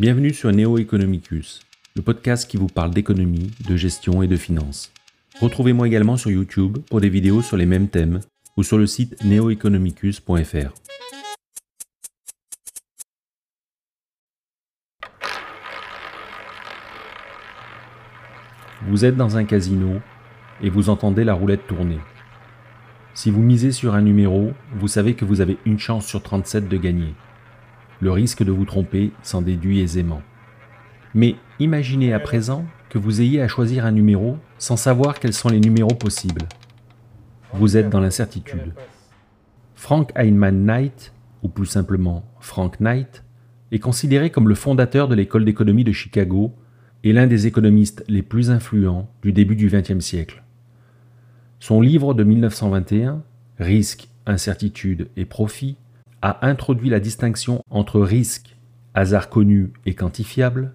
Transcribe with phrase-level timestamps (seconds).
[0.00, 1.60] Bienvenue sur Neo Economicus,
[1.96, 4.92] le podcast qui vous parle d'économie, de gestion et de finance.
[5.40, 8.20] Retrouvez-moi également sur YouTube pour des vidéos sur les mêmes thèmes
[8.56, 10.72] ou sur le site neoeconomicus.fr.
[18.86, 20.00] Vous êtes dans un casino
[20.62, 21.98] et vous entendez la roulette tourner.
[23.14, 26.68] Si vous misez sur un numéro, vous savez que vous avez une chance sur 37
[26.68, 27.14] de gagner.
[28.00, 30.22] Le risque de vous tromper s'en déduit aisément.
[31.14, 35.48] Mais imaginez à présent que vous ayez à choisir un numéro sans savoir quels sont
[35.48, 36.42] les numéros possibles.
[37.52, 38.74] Vous êtes dans l'incertitude.
[39.74, 41.12] Frank Heinemann Knight,
[41.42, 43.24] ou plus simplement Frank Knight,
[43.72, 46.54] est considéré comme le fondateur de l'école d'économie de Chicago
[47.04, 50.42] et l'un des économistes les plus influents du début du XXe siècle.
[51.60, 53.22] Son livre de 1921,
[53.58, 55.76] Risque, incertitude et profit,
[56.22, 58.56] a introduit la distinction entre risque,
[58.94, 60.72] hasard connu et quantifiable,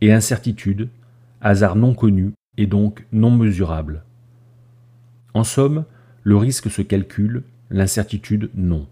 [0.00, 0.88] et incertitude,
[1.40, 4.02] hasard non connu et donc non mesurable.
[5.34, 5.84] En somme,
[6.22, 8.86] le risque se calcule, l'incertitude non.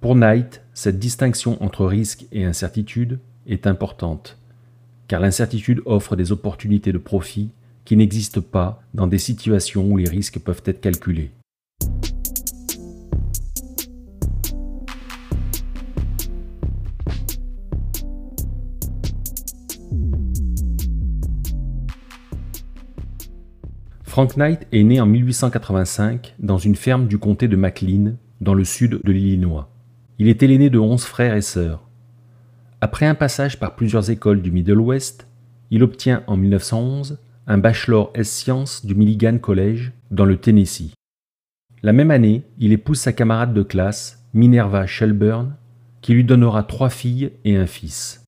[0.00, 4.38] Pour Knight, cette distinction entre risque et incertitude est importante,
[5.08, 7.50] car l'incertitude offre des opportunités de profit
[7.84, 11.30] qui n'existent pas dans des situations où les risques peuvent être calculés.
[24.14, 28.62] Frank Knight est né en 1885 dans une ferme du comté de McLean, dans le
[28.62, 29.68] sud de l'Illinois.
[30.20, 31.82] Il était l'aîné de onze frères et sœurs.
[32.80, 35.26] Après un passage par plusieurs écoles du Middle West,
[35.72, 40.94] il obtient en 1911 un bachelor S-Sciences du Milligan College dans le Tennessee.
[41.82, 45.56] La même année, il épouse sa camarade de classe, Minerva Shelburne,
[46.02, 48.22] qui lui donnera trois filles et un fils.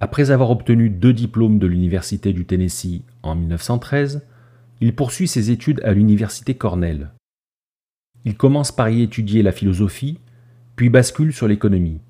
[0.00, 4.22] Après avoir obtenu deux diplômes de l'Université du Tennessee en 1913,
[4.80, 7.10] il poursuit ses études à l'université Cornell.
[8.24, 10.18] Il commence par y étudier la philosophie,
[10.76, 12.00] puis bascule sur l'économie.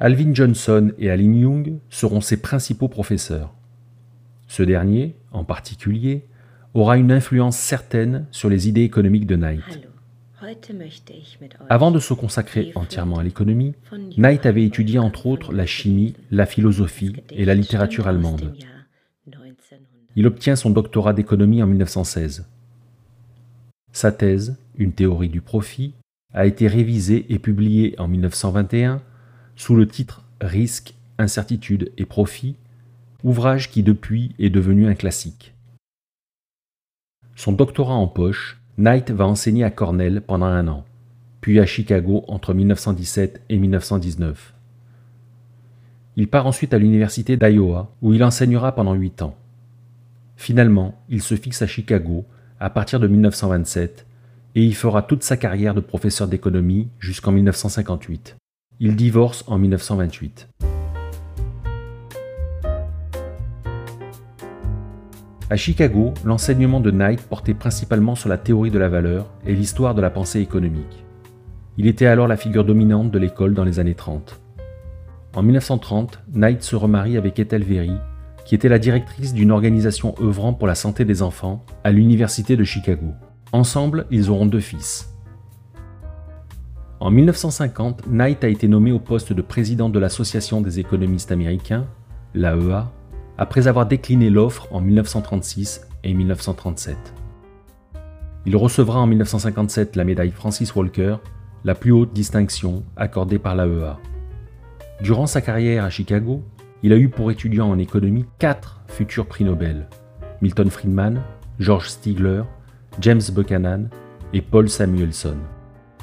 [0.00, 3.52] Alvin Johnson et Aline Young seront ses principaux professeurs.
[4.46, 6.24] Ce dernier, en particulier,
[6.74, 9.88] aura une influence certaine sur les idées économiques de Knight.
[11.68, 13.74] Avant de se consacrer entièrement à l'économie,
[14.16, 18.54] Knight avait étudié entre autres la chimie, la philosophie et la littérature allemande.
[20.16, 22.46] Il obtient son doctorat d'économie en 1916.
[23.92, 25.94] Sa thèse, Une théorie du profit,
[26.34, 29.02] a été révisée et publiée en 1921
[29.56, 32.56] sous le titre Risque, incertitude et profit,
[33.24, 35.54] ouvrage qui depuis est devenu un classique.
[37.34, 40.84] Son doctorat en poche, Knight va enseigner à Cornell pendant un an,
[41.40, 44.54] puis à Chicago entre 1917 et 1919.
[46.16, 49.36] Il part ensuite à l'université d'Iowa où il enseignera pendant huit ans.
[50.38, 52.24] Finalement, il se fixe à Chicago
[52.60, 54.06] à partir de 1927
[54.54, 58.36] et y fera toute sa carrière de professeur d'économie jusqu'en 1958.
[58.78, 60.48] Il divorce en 1928.
[65.50, 69.96] À Chicago, l'enseignement de Knight portait principalement sur la théorie de la valeur et l'histoire
[69.96, 71.04] de la pensée économique.
[71.78, 74.40] Il était alors la figure dominante de l'école dans les années 30.
[75.34, 77.98] En 1930, Knight se remarie avec Ethel Very,
[78.48, 82.64] qui était la directrice d'une organisation œuvrant pour la santé des enfants à l'Université de
[82.64, 83.08] Chicago.
[83.52, 85.12] Ensemble, ils auront deux fils.
[86.98, 91.84] En 1950, Knight a été nommé au poste de président de l'Association des économistes américains,
[92.32, 92.90] l'AEA,
[93.36, 96.96] après avoir décliné l'offre en 1936 et 1937.
[98.46, 101.16] Il recevra en 1957 la médaille Francis Walker,
[101.64, 103.98] la plus haute distinction accordée par l'AEA.
[105.02, 106.42] Durant sa carrière à Chicago,
[106.82, 109.88] il a eu pour étudiant en économie quatre futurs prix Nobel
[110.40, 111.20] Milton Friedman,
[111.58, 112.42] George Stigler,
[113.00, 113.88] James Buchanan
[114.32, 115.36] et Paul Samuelson.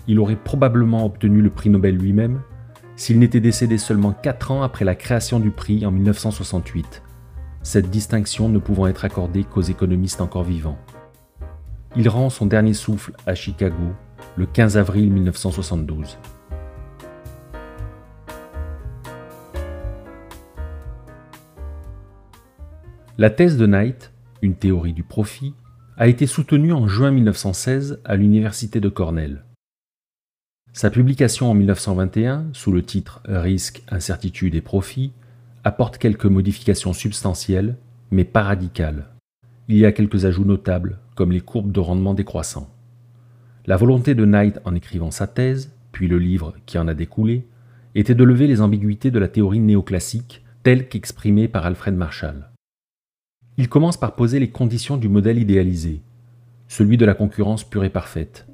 [0.07, 2.41] Il aurait probablement obtenu le prix Nobel lui-même
[2.97, 7.03] s'il n'était décédé seulement quatre ans après la création du prix en 1968,
[7.61, 10.77] cette distinction ne pouvant être accordée qu'aux économistes encore vivants.
[11.97, 13.93] Il rend son dernier souffle à Chicago
[14.37, 16.17] le 15 avril 1972.
[23.17, 25.53] La thèse de Knight, une théorie du profit,
[25.95, 29.45] a été soutenue en juin 1916 à l'université de Cornell.
[30.73, 35.13] Sa publication en 1921, sous le titre Risque, incertitude et profit,
[35.63, 37.77] apporte quelques modifications substantielles,
[38.11, 39.07] mais pas radicales.
[39.69, 42.69] Il y a quelques ajouts notables, comme les courbes de rendement décroissant.
[43.65, 47.47] La volonté de Knight en écrivant sa thèse, puis le livre qui en a découlé,
[47.95, 52.49] était de lever les ambiguïtés de la théorie néoclassique telle qu'exprimée par Alfred Marshall.
[53.57, 56.01] Il commence par poser les conditions du modèle idéalisé,
[56.67, 58.45] celui de la concurrence pure et parfaite.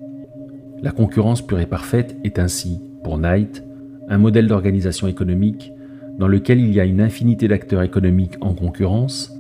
[0.83, 3.63] La concurrence pure et parfaite est ainsi, pour Knight,
[4.09, 5.71] un modèle d'organisation économique
[6.19, 9.33] dans lequel il y a une infinité d'acteurs économiques en concurrence,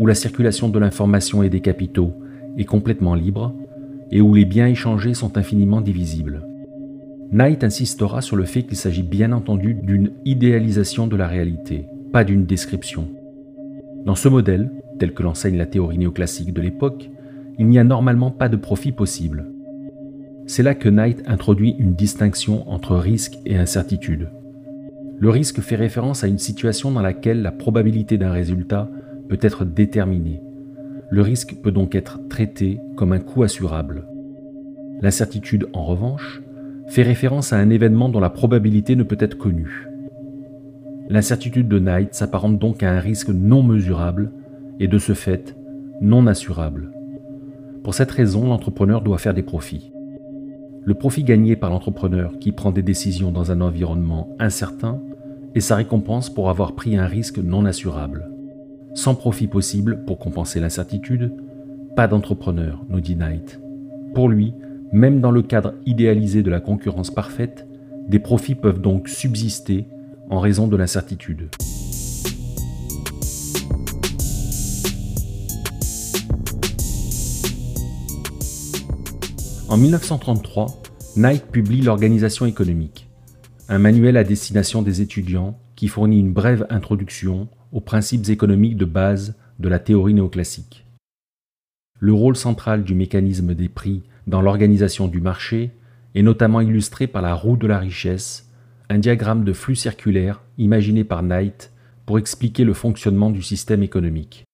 [0.00, 2.12] où la circulation de l'information et des capitaux
[2.58, 3.54] est complètement libre,
[4.10, 6.42] et où les biens échangés sont infiniment divisibles.
[7.30, 12.24] Knight insistera sur le fait qu'il s'agit bien entendu d'une idéalisation de la réalité, pas
[12.24, 13.08] d'une description.
[14.04, 17.10] Dans ce modèle, tel que l'enseigne la théorie néoclassique de l'époque,
[17.58, 19.46] il n'y a normalement pas de profit possible.
[20.46, 24.28] C'est là que Knight introduit une distinction entre risque et incertitude.
[25.18, 28.90] Le risque fait référence à une situation dans laquelle la probabilité d'un résultat
[29.28, 30.42] peut être déterminée.
[31.10, 34.06] Le risque peut donc être traité comme un coût assurable.
[35.00, 36.42] L'incertitude, en revanche,
[36.88, 39.88] fait référence à un événement dont la probabilité ne peut être connue.
[41.08, 44.30] L'incertitude de Knight s'apparente donc à un risque non mesurable
[44.80, 45.56] et de ce fait
[46.00, 46.90] non assurable.
[47.82, 49.92] Pour cette raison, l'entrepreneur doit faire des profits.
[50.84, 55.00] Le profit gagné par l'entrepreneur qui prend des décisions dans un environnement incertain
[55.54, 58.28] est sa récompense pour avoir pris un risque non assurable.
[58.94, 61.32] Sans profit possible pour compenser l'incertitude,
[61.96, 63.60] pas d'entrepreneur, nous dit Knight.
[64.14, 64.54] Pour lui,
[64.92, 67.66] même dans le cadre idéalisé de la concurrence parfaite,
[68.08, 69.86] des profits peuvent donc subsister
[70.30, 71.48] en raison de l'incertitude.
[79.66, 80.66] En 1933,
[81.16, 83.08] Knight publie L'organisation économique,
[83.70, 88.84] un manuel à destination des étudiants qui fournit une brève introduction aux principes économiques de
[88.84, 90.84] base de la théorie néoclassique.
[91.98, 95.70] Le rôle central du mécanisme des prix dans l'organisation du marché
[96.14, 98.50] est notamment illustré par la roue de la richesse,
[98.90, 101.72] un diagramme de flux circulaire imaginé par Knight
[102.04, 104.44] pour expliquer le fonctionnement du système économique.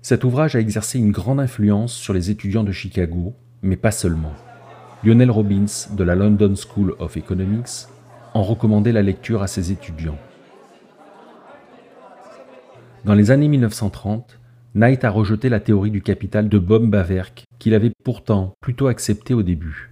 [0.00, 4.32] Cet ouvrage a exercé une grande influence sur les étudiants de Chicago mais pas seulement.
[5.04, 7.86] Lionel Robbins de la London School of Economics
[8.34, 10.18] en recommandait la lecture à ses étudiants.
[13.04, 14.40] Dans les années 1930,
[14.74, 19.42] Knight a rejeté la théorie du capital de Baverk, qu'il avait pourtant plutôt acceptée au
[19.42, 19.90] début.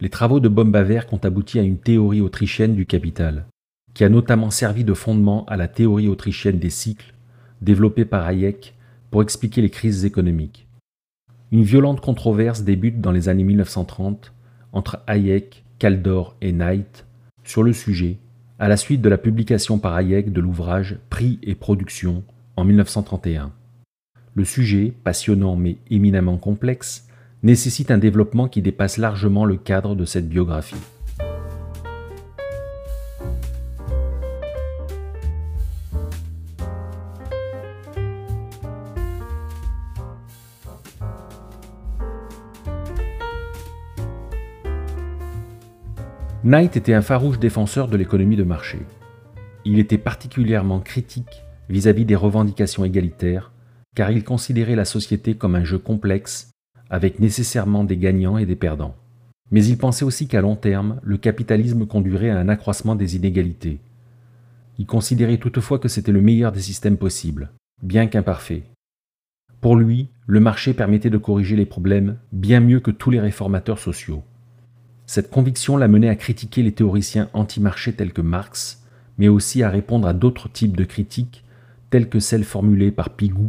[0.00, 3.46] Les travaux de Baverk ont abouti à une théorie autrichienne du capital,
[3.94, 7.14] qui a notamment servi de fondement à la théorie autrichienne des cycles,
[7.62, 8.74] développée par Hayek
[9.10, 10.65] pour expliquer les crises économiques.
[11.52, 14.32] Une violente controverse débute dans les années 1930
[14.72, 17.06] entre Hayek, Kaldor et Knight
[17.44, 18.18] sur le sujet,
[18.58, 22.24] à la suite de la publication par Hayek de l'ouvrage Prix et production
[22.56, 23.52] en 1931.
[24.34, 27.06] Le sujet, passionnant mais éminemment complexe,
[27.44, 30.74] nécessite un développement qui dépasse largement le cadre de cette biographie.
[46.46, 48.78] Knight était un farouche défenseur de l'économie de marché.
[49.64, 53.50] Il était particulièrement critique vis-à-vis des revendications égalitaires,
[53.96, 56.52] car il considérait la société comme un jeu complexe,
[56.88, 58.94] avec nécessairement des gagnants et des perdants.
[59.50, 63.80] Mais il pensait aussi qu'à long terme, le capitalisme conduirait à un accroissement des inégalités.
[64.78, 67.50] Il considérait toutefois que c'était le meilleur des systèmes possibles,
[67.82, 68.62] bien qu'imparfait.
[69.60, 73.80] Pour lui, le marché permettait de corriger les problèmes bien mieux que tous les réformateurs
[73.80, 74.22] sociaux.
[75.06, 78.82] Cette conviction l'a mené à critiquer les théoriciens anti-marché tels que Marx,
[79.18, 81.44] mais aussi à répondre à d'autres types de critiques,
[81.90, 83.48] telles que celles formulées par Pigou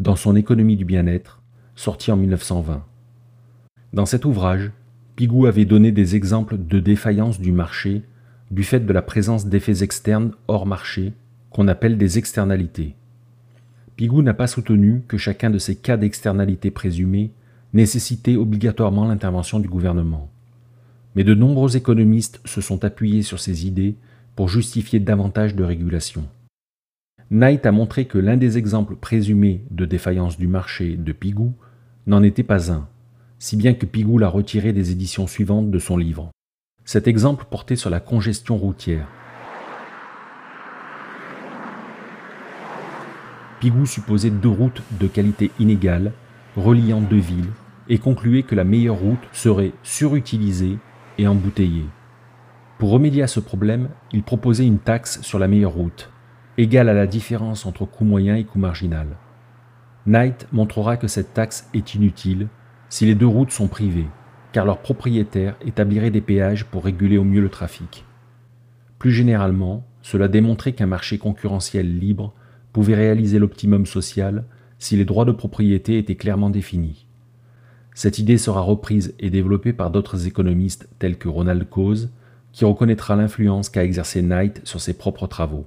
[0.00, 1.42] dans son Économie du bien-être,
[1.76, 2.82] sorti en 1920.
[3.92, 4.72] Dans cet ouvrage,
[5.14, 8.02] Pigou avait donné des exemples de défaillance du marché
[8.50, 11.12] du fait de la présence d'effets externes hors marché,
[11.50, 12.96] qu'on appelle des externalités.
[13.96, 17.30] Pigou n'a pas soutenu que chacun de ces cas d'externalité présumées
[17.74, 20.30] nécessitait obligatoirement l'intervention du gouvernement
[21.14, 23.96] mais de nombreux économistes se sont appuyés sur ces idées
[24.36, 26.28] pour justifier davantage de régulation.
[27.30, 31.54] Knight a montré que l'un des exemples présumés de défaillance du marché de Pigou
[32.06, 32.88] n'en était pas un,
[33.38, 36.30] si bien que Pigou l'a retiré des éditions suivantes de son livre.
[36.84, 39.08] Cet exemple portait sur la congestion routière.
[43.60, 46.12] Pigou supposait deux routes de qualité inégale,
[46.56, 47.50] reliant deux villes,
[47.88, 50.78] et concluait que la meilleure route serait surutilisée
[51.18, 51.84] et embouteillé.
[52.78, 56.10] Pour remédier à ce problème, il proposait une taxe sur la meilleure route,
[56.58, 59.06] égale à la différence entre coût moyen et coût marginal.
[60.06, 62.48] Knight montrera que cette taxe est inutile
[62.88, 64.08] si les deux routes sont privées,
[64.52, 68.04] car leur propriétaire établirait des péages pour réguler au mieux le trafic.
[68.98, 72.34] Plus généralement, cela démontrait qu'un marché concurrentiel libre
[72.72, 74.44] pouvait réaliser l'optimum social
[74.78, 77.06] si les droits de propriété étaient clairement définis.
[77.94, 82.10] Cette idée sera reprise et développée par d'autres économistes tels que Ronald Coase,
[82.52, 85.64] qui reconnaîtra l'influence qu'a exercé Knight sur ses propres travaux.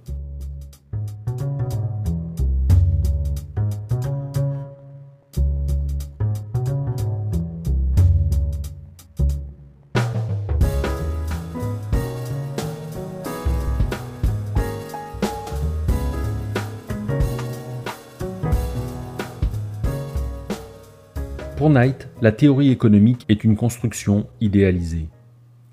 [21.68, 25.10] Pour Knight, la théorie économique est une construction idéalisée,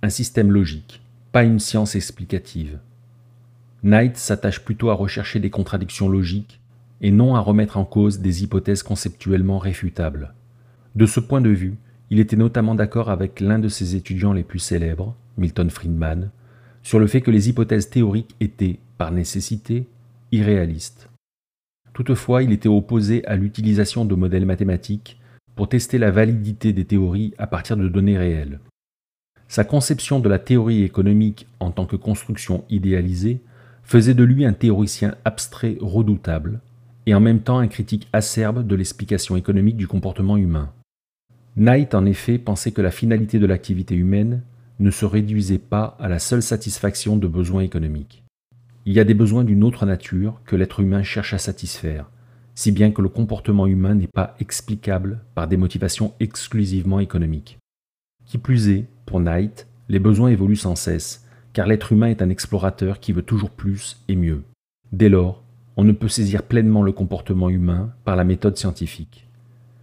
[0.02, 2.80] un système logique, pas une science explicative.
[3.84, 6.60] Knight s'attache plutôt à rechercher des contradictions logiques
[7.00, 10.34] et non à remettre en cause des hypothèses conceptuellement réfutables.
[10.96, 11.76] De ce point de vue,
[12.10, 16.30] il était notamment d'accord avec l'un de ses étudiants les plus célèbres, Milton Friedman,
[16.82, 19.86] sur le fait que les hypothèses théoriques étaient, par nécessité,
[20.32, 21.08] irréalistes.
[21.92, 25.20] Toutefois, il était opposé à l'utilisation de modèles mathématiques
[25.54, 28.60] pour tester la validité des théories à partir de données réelles.
[29.48, 33.40] Sa conception de la théorie économique en tant que construction idéalisée
[33.82, 36.60] faisait de lui un théoricien abstrait redoutable
[37.06, 40.72] et en même temps un critique acerbe de l'explication économique du comportement humain.
[41.56, 44.42] Knight en effet pensait que la finalité de l'activité humaine
[44.80, 48.24] ne se réduisait pas à la seule satisfaction de besoins économiques.
[48.86, 52.10] Il y a des besoins d'une autre nature que l'être humain cherche à satisfaire,
[52.54, 57.58] si bien que le comportement humain n'est pas explicable par des motivations exclusivement économiques.
[58.26, 62.30] Qui plus est, pour Knight, les besoins évoluent sans cesse, car l'être humain est un
[62.30, 64.42] explorateur qui veut toujours plus et mieux.
[64.92, 65.42] Dès lors,
[65.76, 69.26] on ne peut saisir pleinement le comportement humain par la méthode scientifique.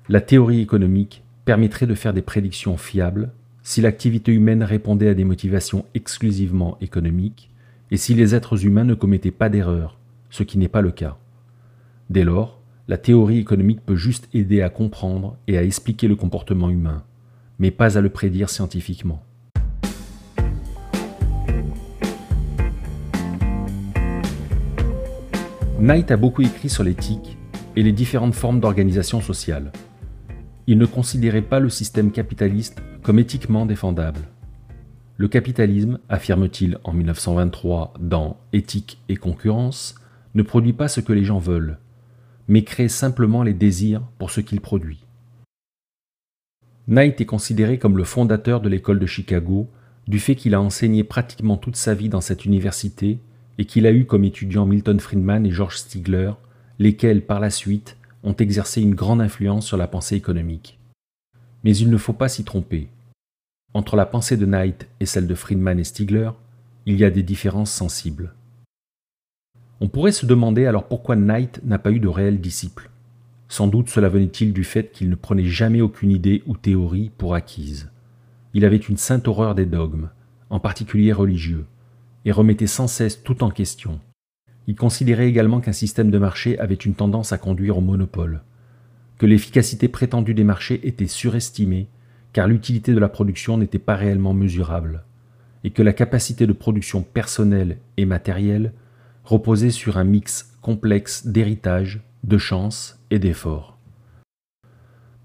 [0.07, 3.31] La théorie économique permettrait de faire des prédictions fiables
[3.63, 7.51] si l'activité humaine répondait à des motivations exclusivement économiques
[7.91, 9.97] et si les êtres humains ne commettaient pas d'erreurs,
[10.29, 11.17] ce qui n'est pas le cas.
[12.09, 12.60] Dès lors,
[12.91, 17.05] la théorie économique peut juste aider à comprendre et à expliquer le comportement humain,
[17.57, 19.23] mais pas à le prédire scientifiquement.
[25.79, 27.37] Knight a beaucoup écrit sur l'éthique
[27.77, 29.71] et les différentes formes d'organisation sociale.
[30.67, 34.19] Il ne considérait pas le système capitaliste comme éthiquement défendable.
[35.15, 39.95] Le capitalisme, affirme-t-il en 1923 dans Éthique et concurrence,
[40.35, 41.77] ne produit pas ce que les gens veulent,
[42.51, 45.05] mais crée simplement les désirs pour ce qu'il produit.
[46.89, 49.69] Knight est considéré comme le fondateur de l'école de Chicago
[50.05, 53.19] du fait qu'il a enseigné pratiquement toute sa vie dans cette université
[53.57, 56.33] et qu'il a eu comme étudiants Milton Friedman et George Stigler,
[56.77, 60.77] lesquels par la suite ont exercé une grande influence sur la pensée économique.
[61.63, 62.89] Mais il ne faut pas s'y tromper.
[63.73, 66.31] Entre la pensée de Knight et celle de Friedman et Stigler,
[66.85, 68.33] il y a des différences sensibles.
[69.83, 72.91] On pourrait se demander alors pourquoi Knight n'a pas eu de réels disciples.
[73.49, 77.33] Sans doute cela venait-il du fait qu'il ne prenait jamais aucune idée ou théorie pour
[77.33, 77.89] acquise.
[78.53, 80.09] Il avait une sainte horreur des dogmes,
[80.51, 81.65] en particulier religieux,
[82.25, 83.99] et remettait sans cesse tout en question.
[84.67, 88.43] Il considérait également qu'un système de marché avait une tendance à conduire au monopole,
[89.17, 91.87] que l'efficacité prétendue des marchés était surestimée
[92.33, 95.03] car l'utilité de la production n'était pas réellement mesurable,
[95.63, 98.73] et que la capacité de production personnelle et matérielle
[99.31, 103.77] reposait sur un mix complexe d'héritage, de chance et d'effort.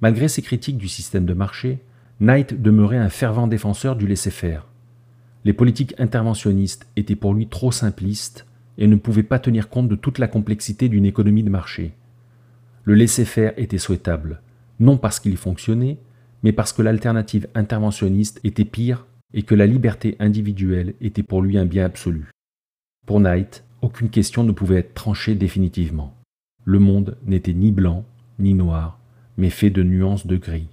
[0.01, 1.81] Malgré ses critiques du système de marché,
[2.21, 4.69] Knight demeurait un fervent défenseur du laisser-faire.
[5.45, 8.47] Les politiques interventionnistes étaient pour lui trop simplistes
[8.79, 11.93] et ne pouvaient pas tenir compte de toute la complexité d'une économie de marché.
[12.85, 14.41] Le laisser-faire était souhaitable,
[14.79, 15.99] non parce qu'il fonctionnait,
[16.45, 21.59] mais parce que l'alternative interventionniste était pire et que la liberté individuelle était pour lui
[21.59, 22.31] un bien absolu.
[23.05, 26.15] Pour Knight, aucune question ne pouvait être tranchée définitivement.
[26.65, 28.05] Le monde n'était ni blanc
[28.39, 28.99] ni noir,
[29.37, 30.69] mais fait de nuances de gris.